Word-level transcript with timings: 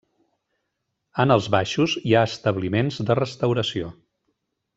En 1.23 1.35
els 1.35 1.49
baixos 1.55 1.93
hi 1.99 2.15
ha 2.15 2.23
establiments 2.31 2.99
de 3.11 3.19
restauració. 3.21 3.93